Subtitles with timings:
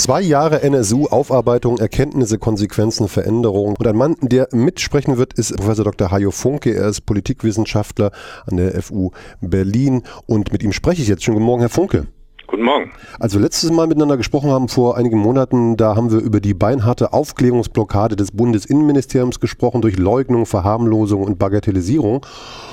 [0.00, 3.76] Zwei Jahre NSU, Aufarbeitung, Erkenntnisse, Konsequenzen, Veränderungen.
[3.76, 6.10] Und ein Mann, der mitsprechen wird, ist Professor Dr.
[6.10, 6.74] Hajo Funke.
[6.74, 8.10] Er ist Politikwissenschaftler
[8.46, 9.10] an der FU
[9.42, 10.04] Berlin.
[10.24, 11.22] Und mit ihm spreche ich jetzt.
[11.22, 12.06] Schönen guten Morgen, Herr Funke.
[12.50, 12.90] Guten Morgen.
[13.20, 17.12] Als letztes Mal miteinander gesprochen haben, vor einigen Monaten, da haben wir über die beinharte
[17.12, 22.26] Aufklärungsblockade des Bundesinnenministeriums gesprochen, durch Leugnung, Verharmlosung und Bagatellisierung.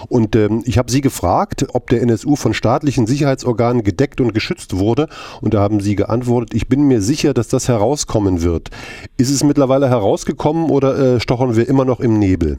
[0.09, 4.79] Und ähm, ich habe Sie gefragt, ob der NSU von staatlichen Sicherheitsorganen gedeckt und geschützt
[4.79, 5.09] wurde.
[5.41, 8.71] Und da haben Sie geantwortet, ich bin mir sicher, dass das herauskommen wird.
[9.17, 12.57] Ist es mittlerweile herausgekommen oder äh, stochern wir immer noch im Nebel?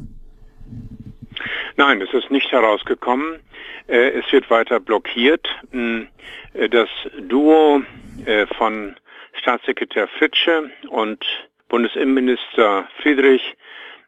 [1.78, 3.38] Nein, es ist nicht herausgekommen.
[3.86, 5.46] Äh, es wird weiter blockiert.
[5.70, 6.08] Hm,
[6.54, 6.88] äh, das
[7.20, 7.82] Duo
[8.26, 8.96] äh, von
[9.34, 11.24] Staatssekretär Fritsche und
[11.68, 13.56] Bundesinnenminister Friedrich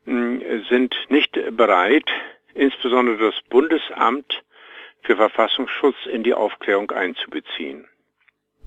[0.04, 2.10] hm, sind nicht bereit,
[2.54, 4.42] insbesondere das Bundesamt
[5.02, 7.86] für Verfassungsschutz in die Aufklärung einzubeziehen.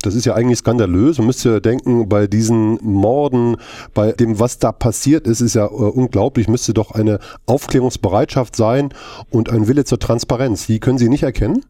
[0.06, 1.18] Das ist ja eigentlich skandalös.
[1.18, 3.58] Man müsste ja denken, bei diesen Morden,
[3.94, 8.94] bei dem, was da passiert ist, ist ja äh, unglaublich, müsste doch eine Aufklärungsbereitschaft sein
[9.32, 10.68] und ein Wille zur Transparenz.
[10.68, 11.66] Die können Sie nicht erkennen?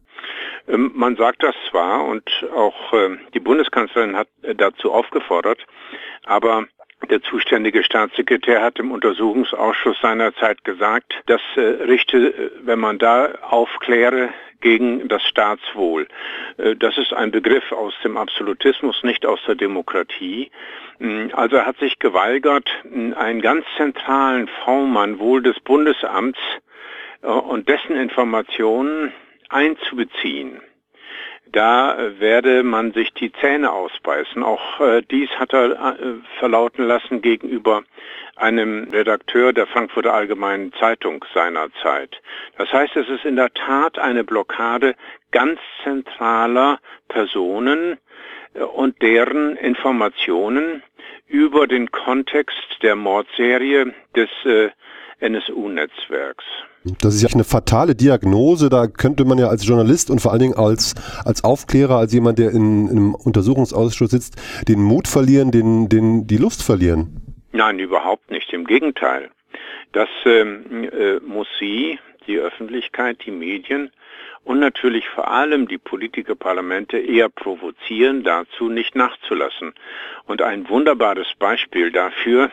[0.68, 5.58] Ähm, man sagt das zwar und auch äh, die Bundeskanzlerin hat äh, dazu aufgefordert,
[6.24, 6.64] aber
[7.14, 14.30] der zuständige Staatssekretär hat im Untersuchungsausschuss seinerzeit gesagt, das äh, richte, wenn man da aufkläre,
[14.60, 16.08] gegen das Staatswohl.
[16.56, 20.50] Äh, das ist ein Begriff aus dem Absolutismus, nicht aus der Demokratie.
[20.98, 26.40] Mm, also er hat sich geweigert, mm, einen ganz zentralen V-Mann wohl des Bundesamts
[27.22, 29.12] äh, und dessen Informationen
[29.50, 30.60] einzubeziehen
[31.54, 34.42] da werde man sich die Zähne ausbeißen.
[34.42, 37.84] Auch äh, dies hat er äh, verlauten lassen gegenüber
[38.34, 42.20] einem Redakteur der Frankfurter Allgemeinen Zeitung seinerzeit.
[42.58, 44.96] Das heißt, es ist in der Tat eine Blockade
[45.30, 47.98] ganz zentraler Personen
[48.54, 50.82] äh, und deren Informationen
[51.28, 54.70] über den Kontext der Mordserie des äh,
[55.24, 56.44] NSU-Netzwerks.
[57.00, 58.68] Das ist ja eine fatale Diagnose.
[58.68, 62.38] Da könnte man ja als Journalist und vor allen Dingen als, als Aufklärer, als jemand,
[62.38, 64.36] der in, in einem Untersuchungsausschuss sitzt,
[64.68, 67.22] den Mut verlieren, den, den, die Lust verlieren.
[67.52, 68.52] Nein, überhaupt nicht.
[68.52, 69.30] Im Gegenteil.
[69.92, 73.90] Das ähm, äh, muss Sie, die Öffentlichkeit, die Medien
[74.44, 79.72] und natürlich vor allem die Politikerparlamente eher provozieren, dazu nicht nachzulassen.
[80.26, 82.50] Und ein wunderbares Beispiel dafür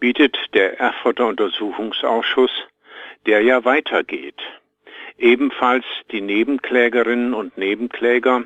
[0.00, 2.50] bietet der Erfurter Untersuchungsausschuss,
[3.26, 4.40] der ja weitergeht.
[5.18, 8.44] Ebenfalls die Nebenklägerinnen und Nebenkläger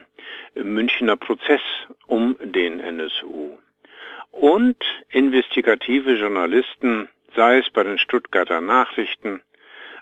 [0.55, 1.62] im Münchner Prozess
[2.06, 3.59] um den NSU.
[4.31, 4.77] Und
[5.11, 9.43] investigative Journalisten, sei es bei den Stuttgarter Nachrichten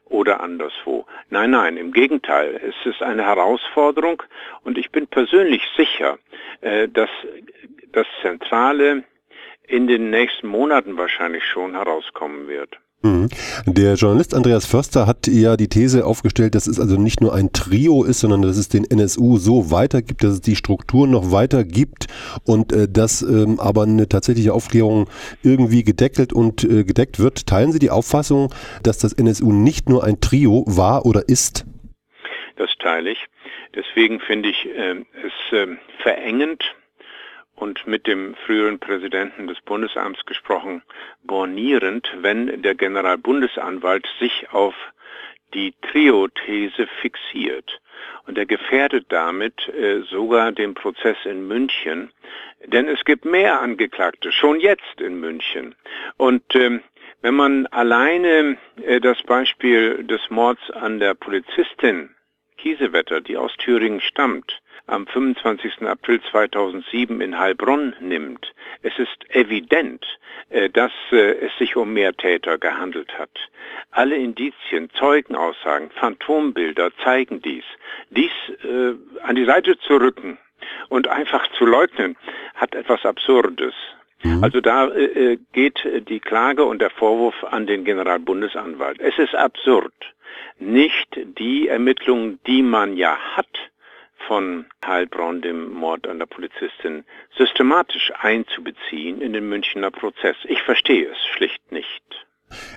[0.04, 1.06] oder anderswo.
[1.30, 4.22] Nein, nein, im Gegenteil, es ist eine Herausforderung
[4.62, 6.18] und ich bin persönlich sicher,
[6.60, 7.10] äh, dass
[7.92, 9.04] das Zentrale
[9.68, 12.78] in den nächsten Monaten wahrscheinlich schon herauskommen wird.
[13.02, 13.28] Mhm.
[13.66, 17.52] Der Journalist Andreas Förster hat ja die These aufgestellt, dass es also nicht nur ein
[17.52, 21.62] Trio ist, sondern dass es den NSU so weitergibt, dass es die Strukturen noch weiter
[21.62, 22.06] gibt
[22.44, 25.08] und äh, dass ähm, aber eine tatsächliche Aufklärung
[25.44, 27.46] irgendwie gedeckelt und äh, gedeckt wird.
[27.46, 28.52] Teilen Sie die Auffassung,
[28.82, 31.66] dass das NSU nicht nur ein Trio war oder ist?
[32.56, 33.26] Das teile ich.
[33.76, 36.64] Deswegen finde ich äh, es ähm, verengend,
[37.58, 40.82] und mit dem früheren Präsidenten des Bundesamts gesprochen,
[41.24, 44.74] bornierend, wenn der Generalbundesanwalt sich auf
[45.54, 47.80] die Trio-These fixiert.
[48.26, 52.12] Und er gefährdet damit äh, sogar den Prozess in München.
[52.66, 55.74] Denn es gibt mehr Angeklagte, schon jetzt in München.
[56.16, 56.82] Und ähm,
[57.22, 62.10] wenn man alleine äh, das Beispiel des Mords an der Polizistin
[62.58, 65.82] Kiesewetter, die aus Thüringen stammt, am 25.
[65.82, 70.04] April 2007 in Heilbronn nimmt, es ist evident,
[70.50, 73.30] äh, dass äh, es sich um mehr Täter gehandelt hat.
[73.90, 77.64] Alle Indizien, Zeugenaussagen, Phantombilder zeigen dies.
[78.10, 78.32] Dies
[78.64, 80.38] äh, an die Seite zu rücken
[80.88, 82.16] und einfach zu leugnen,
[82.54, 83.74] hat etwas Absurdes.
[84.22, 84.42] Mhm.
[84.42, 89.00] Also da äh, geht die Klage und der Vorwurf an den Generalbundesanwalt.
[89.00, 89.92] Es ist absurd,
[90.58, 91.08] nicht
[91.38, 93.67] die Ermittlungen, die man ja hat,
[94.26, 97.04] von Heilbronn, dem Mord an der Polizistin,
[97.36, 100.36] systematisch einzubeziehen in den Münchner Prozess.
[100.44, 102.27] Ich verstehe es schlicht nicht.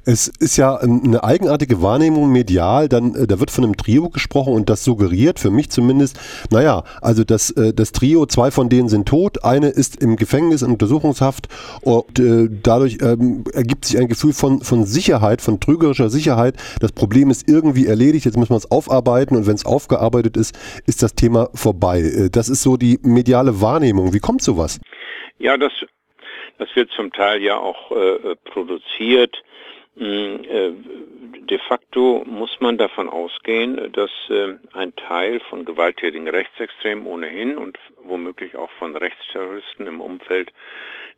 [0.06, 4.54] Es ist ja eine eigenartige Wahrnehmung medial, dann, äh, da wird von einem Trio gesprochen
[4.54, 6.20] und das suggeriert, für mich zumindest,
[6.50, 10.62] naja, also das, äh, das Trio, zwei von denen sind tot, eine ist im Gefängnis
[10.62, 11.48] in Untersuchungshaft
[11.82, 16.56] und äh, dadurch ähm, ergibt sich ein Gefühl von, von Sicherheit, von trügerischer Sicherheit.
[16.80, 20.58] Das Problem ist irgendwie erledigt, jetzt muss man es aufarbeiten und wenn es aufgearbeitet ist,
[20.86, 22.30] ist das Thema vorbei.
[22.32, 24.14] Das ist so die mediale Wahrnehmung.
[24.14, 24.80] Wie kommt sowas?
[25.40, 25.72] Ja, das,
[26.62, 29.36] das wird zum Teil ja auch äh, produziert.
[29.98, 30.72] Hm, äh,
[31.52, 37.78] de facto muss man davon ausgehen, dass äh, ein Teil von gewalttätigen Rechtsextremen ohnehin und
[38.04, 40.54] womöglich auch von Rechtsterroristen im Umfeld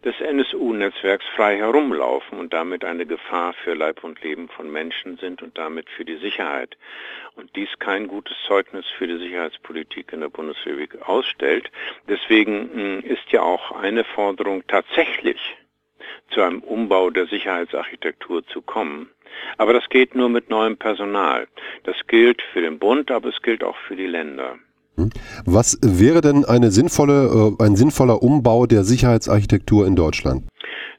[0.03, 5.43] des NSU-Netzwerks frei herumlaufen und damit eine Gefahr für Leib und Leben von Menschen sind
[5.43, 6.77] und damit für die Sicherheit.
[7.35, 11.71] Und dies kein gutes Zeugnis für die Sicherheitspolitik in der Bundesrepublik ausstellt.
[12.09, 15.39] Deswegen hm, ist ja auch eine Forderung tatsächlich
[16.33, 19.09] zu einem Umbau der Sicherheitsarchitektur zu kommen.
[19.57, 21.47] Aber das geht nur mit neuem Personal.
[21.83, 24.55] Das gilt für den Bund, aber es gilt auch für die Länder.
[24.97, 25.09] Hm?
[25.45, 30.43] Was wäre denn sinnvolle, äh, ein sinnvoller Umbau der Sicherheitsarchitektur in Deutschland?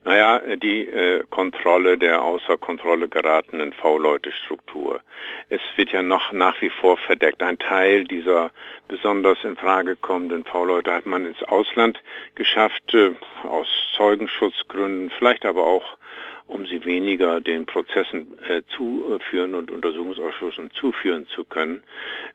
[0.05, 5.01] Naja, die äh, Kontrolle der außer Kontrolle geratenen V-Leute-Struktur.
[5.49, 7.43] Es wird ja noch nach wie vor verdeckt.
[7.43, 8.51] Ein Teil dieser
[8.87, 12.03] besonders in Frage kommenden V-Leute hat man ins Ausland
[12.35, 13.12] geschafft, äh,
[13.45, 13.67] aus
[13.97, 15.97] Zeugenschutzgründen, vielleicht aber auch
[16.46, 21.82] um sie weniger den Prozessen äh, zuführen und Untersuchungsausschüssen zuführen zu können.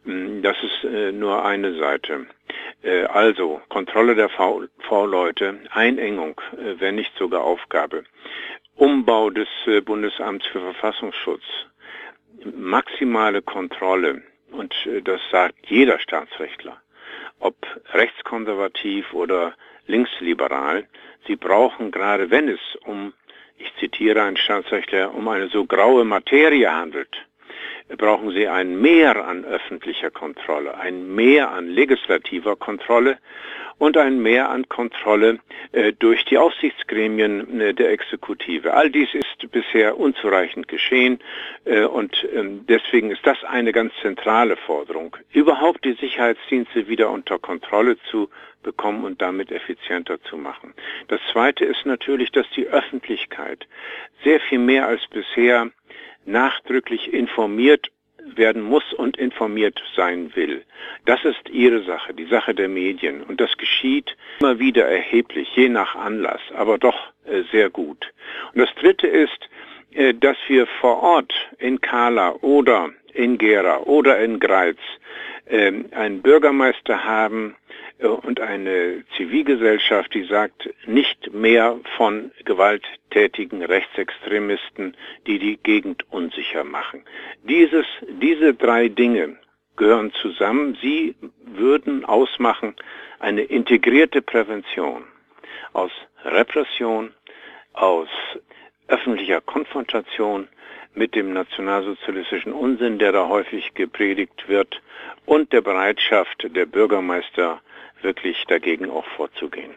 [0.06, 2.25] Hm, das ist äh, nur eine Seite.
[2.81, 8.03] Äh, also Kontrolle der V-Leute, Einengung, äh, wenn nicht sogar Aufgabe,
[8.75, 11.44] Umbau des äh, Bundesamts für Verfassungsschutz,
[12.56, 16.81] maximale Kontrolle, und äh, das sagt jeder Staatsrechtler,
[17.39, 17.56] ob
[17.94, 19.53] rechtskonservativ oder
[19.88, 20.88] linksliberal,
[21.27, 23.13] sie brauchen gerade, wenn es um
[23.59, 27.27] ich zitiere einen Staatsrechtler, um eine so graue Materie handelt,
[27.97, 33.18] brauchen Sie ein Mehr an öffentlicher Kontrolle, ein Mehr an legislativer Kontrolle
[33.80, 35.39] und ein Mehr an Kontrolle
[35.71, 38.74] äh, durch die Aufsichtsgremien äh, der Exekutive.
[38.74, 41.19] All dies ist bisher unzureichend geschehen
[41.65, 47.39] äh, und ähm, deswegen ist das eine ganz zentrale Forderung, überhaupt die Sicherheitsdienste wieder unter
[47.39, 48.30] Kontrolle zu
[48.62, 50.74] bekommen und damit effizienter zu machen.
[51.07, 53.68] Das Zweite ist natürlich, dass die Öffentlichkeit
[54.24, 55.71] sehr viel mehr als bisher
[56.30, 57.92] nachdrücklich informiert
[58.36, 60.64] werden muss und informiert sein will.
[61.06, 63.24] Das ist ihre Sache, die Sache der Medien.
[63.24, 68.12] Und das geschieht immer wieder erheblich, je nach Anlass, aber doch äh, sehr gut.
[68.54, 69.50] Und das Dritte ist,
[69.94, 74.78] äh, dass wir vor Ort in Kala oder in Gera oder in Greiz
[75.46, 77.56] äh, einen Bürgermeister haben,
[78.00, 84.96] und eine Zivilgesellschaft, die sagt, nicht mehr von gewalttätigen Rechtsextremisten,
[85.28, 87.04] die die Gegend unsicher machen.
[87.44, 87.86] Dieses,
[88.22, 89.38] diese drei Dinge
[89.75, 90.78] gehören zusammen.
[90.81, 91.16] Sie
[91.46, 92.75] würden ausmachen
[93.19, 95.04] eine integrierte Prävention
[95.74, 95.92] aus
[96.24, 97.13] Repression,
[97.74, 98.10] aus
[98.88, 100.48] öffentlicher Konfrontation
[100.95, 104.81] mit dem nationalsozialistischen Unsinn, der da häufig gepredigt wird,
[105.25, 107.62] und der Bereitschaft der Bürgermeister,
[108.01, 109.72] wirklich dagegen auch vorzugehen.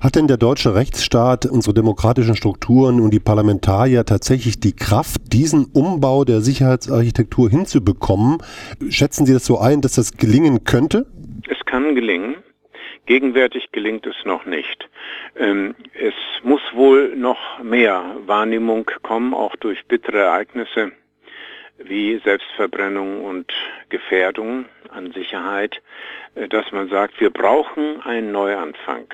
[0.00, 5.66] Hat denn der deutsche Rechtsstaat, unsere demokratischen Strukturen und die Parlamentarier tatsächlich die Kraft, diesen
[5.66, 8.38] Umbau der Sicherheitsarchitektur hinzubekommen?
[8.88, 11.06] Schätzen Sie das so ein, dass das gelingen könnte?
[11.48, 12.36] Es kann gelingen.
[13.06, 14.88] Gegenwärtig gelingt es noch nicht.
[15.36, 20.92] Ähm, es muss wohl noch mehr Wahrnehmung kommen, auch durch bittere Ereignisse
[21.84, 23.52] wie Selbstverbrennung und
[23.88, 25.80] Gefährdung an Sicherheit,
[26.34, 29.06] äh, dass man sagt, wir brauchen einen Neuanfang.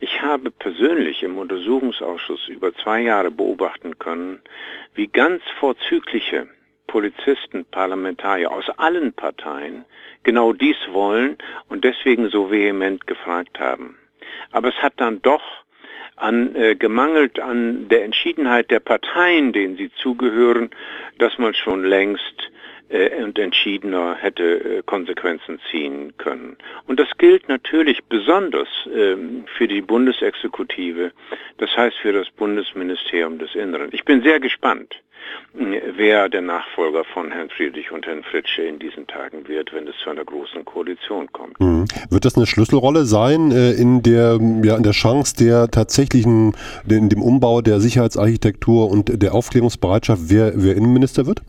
[0.00, 4.42] Ich habe persönlich im Untersuchungsausschuss über zwei Jahre beobachten können,
[4.94, 6.48] wie ganz vorzügliche
[6.86, 9.84] Polizisten, Parlamentarier aus allen Parteien
[10.22, 11.38] genau dies wollen
[11.68, 13.98] und deswegen so vehement gefragt haben.
[14.52, 15.63] Aber es hat dann doch
[16.16, 20.70] an äh, gemangelt an der Entschiedenheit der Parteien, denen sie zugehören,
[21.18, 22.50] dass man schon längst
[22.88, 26.56] äh, und entschiedener hätte äh, Konsequenzen ziehen können.
[26.86, 31.12] Und das gilt natürlich besonders ähm, für die Bundesexekutive,
[31.58, 33.88] das heißt für das Bundesministerium des Inneren.
[33.92, 34.94] Ich bin sehr gespannt,
[35.52, 39.94] wer der Nachfolger von Herrn Friedrich und Herrn Fritsche in diesen Tagen wird, wenn es
[40.02, 41.58] zu einer großen Koalition kommt.
[41.60, 41.84] Mhm.
[42.10, 46.56] Wird das eine Schlüsselrolle sein äh, in der, ja, in der Chance der tatsächlichen,
[46.88, 51.42] in dem Umbau der Sicherheitsarchitektur und der Aufklärungsbereitschaft, wer, wer Innenminister wird?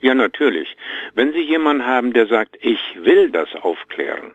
[0.00, 0.76] Ja, natürlich.
[1.14, 4.32] Wenn Sie jemanden haben, der sagt, ich will das aufklären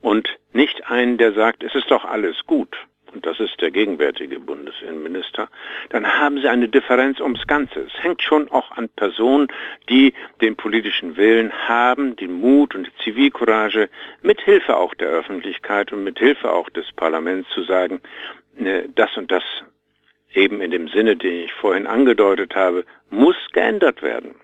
[0.00, 2.74] und nicht einen, der sagt, es ist doch alles gut,
[3.12, 5.48] und das ist der gegenwärtige Bundesinnenminister,
[5.90, 7.80] dann haben sie eine Differenz ums Ganze.
[7.80, 9.48] Es hängt schon auch an Personen,
[9.88, 13.88] die den politischen Willen haben, den Mut und die Zivilcourage,
[14.22, 18.00] mit Hilfe auch der Öffentlichkeit und mit Hilfe auch des Parlaments zu sagen,
[18.56, 19.44] ne, das und das
[20.34, 24.34] eben in dem Sinne, den ich vorhin angedeutet habe, muss geändert werden.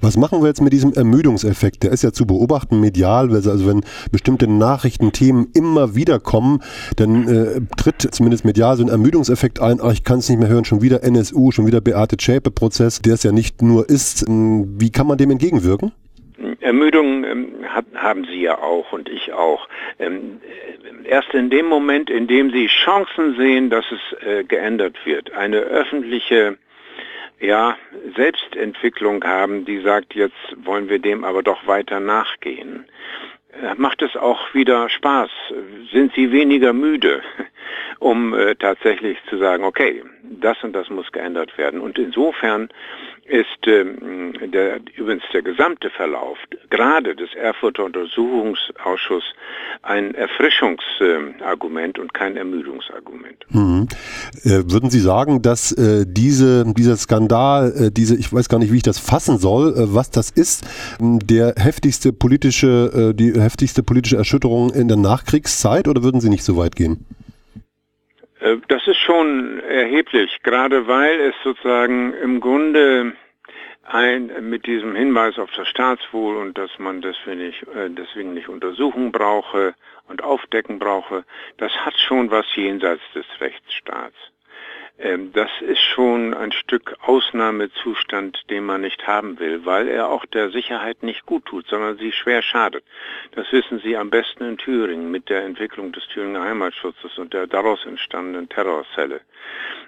[0.00, 1.82] Was machen wir jetzt mit diesem Ermüdungseffekt?
[1.82, 6.62] Der ist ja zu beobachten medial, also wenn bestimmte Nachrichtenthemen immer wieder kommen,
[6.96, 10.48] dann äh, tritt zumindest medial so ein Ermüdungseffekt ein, ach, ich kann es nicht mehr
[10.48, 14.24] hören, schon wieder NSU, schon wieder Beate Zschäpe-Prozess, der es ja nicht nur ist.
[14.28, 15.92] Wie kann man dem entgegenwirken?
[16.60, 17.48] Ermüdung ähm,
[17.94, 19.68] haben Sie ja auch und ich auch.
[19.98, 20.40] Ähm,
[21.04, 25.58] erst in dem Moment, in dem Sie Chancen sehen, dass es äh, geändert wird, eine
[25.58, 26.56] öffentliche
[27.40, 27.76] ja,
[28.14, 32.84] Selbstentwicklung haben, die sagt, jetzt wollen wir dem aber doch weiter nachgehen,
[33.52, 35.30] äh, macht es auch wieder Spaß.
[35.90, 37.22] Sind Sie weniger müde,
[37.98, 41.80] um äh, tatsächlich zu sagen, okay, das und das muss geändert werden.
[41.80, 42.68] Und insofern
[43.30, 46.36] ist ähm, der, übrigens der gesamte Verlauf,
[46.68, 49.30] gerade des Erfurter Untersuchungsausschusses,
[49.82, 53.46] ein Erfrischungsargument äh, und kein Ermüdungsargument.
[53.50, 53.86] Mhm.
[54.42, 58.72] Äh, würden Sie sagen, dass äh, diese, dieser Skandal, äh, diese, ich weiß gar nicht,
[58.72, 60.66] wie ich das fassen soll, äh, was das ist,
[60.98, 66.44] der heftigste politische, äh, die heftigste politische Erschütterung in der Nachkriegszeit oder würden Sie nicht
[66.44, 67.06] so weit gehen?
[68.68, 73.12] Das ist schon erheblich, gerade weil es sozusagen im Grunde
[73.84, 78.48] ein, mit diesem Hinweis auf das Staatswohl und dass man deswegen nicht, äh, deswegen nicht
[78.48, 79.74] untersuchen brauche
[80.08, 81.24] und aufdecken brauche,
[81.58, 84.16] das hat schon was jenseits des Rechtsstaats.
[85.00, 90.26] Ähm, das ist schon ein Stück Ausnahmezustand, den man nicht haben will, weil er auch
[90.26, 92.84] der Sicherheit nicht gut tut, sondern sie schwer schadet.
[93.32, 97.46] Das wissen Sie am besten in Thüringen mit der Entwicklung des Thüringer Heimatschutzes und der
[97.46, 99.22] daraus entstandenen Terrorzelle.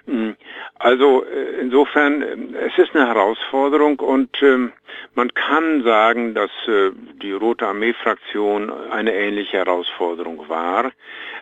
[0.05, 0.35] Hm,
[0.79, 4.73] also äh, insofern, äh, es ist eine Herausforderung und ähm,
[5.15, 6.91] man kann sagen, dass äh,
[7.21, 10.91] die Rote Armee-Fraktion eine ähnliche Herausforderung war,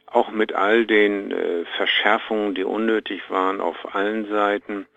[0.06, 1.34] auch mit all den
[1.78, 4.88] Verschärfungen, die unnötig waren auf allen Seiten.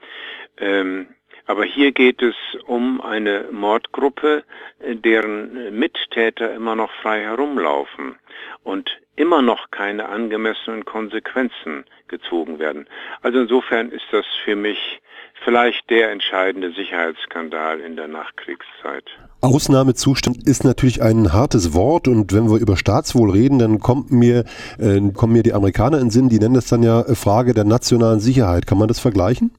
[0.58, 1.08] Ähm,
[1.46, 2.34] aber hier geht es
[2.66, 4.44] um eine Mordgruppe,
[4.80, 8.18] deren Mittäter immer noch frei herumlaufen
[8.62, 12.88] und immer noch keine angemessenen Konsequenzen gezogen werden.
[13.20, 15.00] Also insofern ist das für mich
[15.44, 19.04] vielleicht der entscheidende Sicherheitsskandal in der Nachkriegszeit.
[19.40, 24.44] Ausnahmezustand ist natürlich ein hartes Wort und wenn wir über Staatswohl reden, dann kommt mir,
[24.78, 27.64] äh, kommen mir die Amerikaner in den Sinn, die nennen das dann ja Frage der
[27.64, 28.66] nationalen Sicherheit.
[28.66, 29.52] Kann man das vergleichen?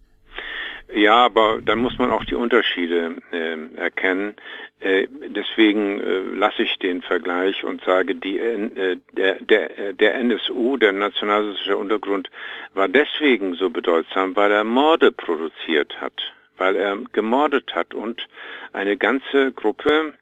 [0.95, 4.33] Ja, aber dann muss man auch die Unterschiede äh, erkennen.
[4.79, 10.77] Äh, deswegen äh, lasse ich den Vergleich und sage, die, äh, der, der, der NSU,
[10.77, 12.29] der nationalsozialistische Untergrund,
[12.75, 16.13] war deswegen so bedeutsam, weil er Morde produziert hat,
[16.55, 18.25] weil er gemordet hat und
[18.71, 20.13] eine ganze Gruppe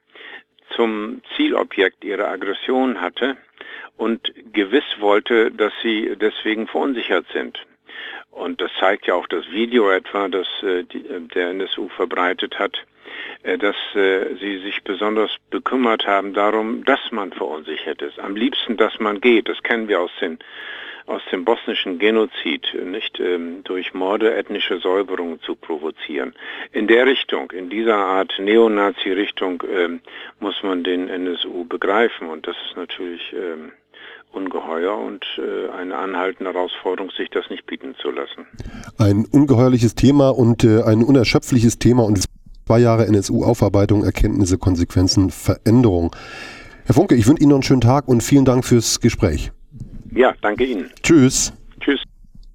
[0.76, 3.38] zum Zielobjekt ihrer Aggression hatte
[3.98, 7.64] und gewiss wollte, dass sie deswegen verunsichert sind.
[8.34, 12.58] Und das zeigt ja auch das Video etwa, das äh, die, äh, der NSU verbreitet
[12.58, 12.76] hat,
[13.44, 18.20] äh, dass äh, sie sich besonders bekümmert haben darum, dass man verunsichert ist.
[18.20, 19.48] Am liebsten, dass man geht.
[19.50, 20.40] Das kennen wir aus den
[21.06, 26.34] aus dem bosnischen Genozid, nicht ähm, durch Morde ethnische Säuberungen zu provozieren.
[26.72, 30.00] In der Richtung, in dieser Art Neonazi-Richtung ähm,
[30.40, 33.74] muss man den NSU begreifen und das ist natürlich ähm,
[34.34, 38.46] ungeheuer und äh, eine anhaltende Herausforderung, sich das nicht bieten zu lassen.
[38.98, 42.24] Ein ungeheuerliches Thema und äh, ein unerschöpfliches Thema und
[42.66, 46.16] zwei Jahre NSU-Aufarbeitung, Erkenntnisse, Konsequenzen, Veränderung.
[46.86, 49.52] Herr Funke, ich wünsche Ihnen noch einen schönen Tag und vielen Dank fürs Gespräch.
[50.14, 50.92] Ja, danke Ihnen.
[51.02, 51.54] Tschüss.
[51.80, 52.02] Tschüss.